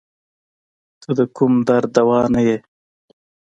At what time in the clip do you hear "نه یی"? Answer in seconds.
2.33-2.57